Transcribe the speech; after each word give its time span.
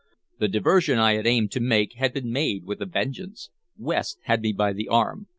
The 0.39 0.47
diversion 0.47 0.97
I 0.97 1.13
had 1.13 1.27
aimed 1.27 1.51
to 1.51 1.59
make 1.59 1.93
had 1.93 2.11
been 2.11 2.31
made 2.31 2.63
with 2.65 2.81
a 2.81 2.87
vengeance. 2.87 3.51
West 3.77 4.17
had 4.23 4.41
me 4.41 4.51
by 4.51 4.73
the 4.73 4.87
arm. 4.87 5.27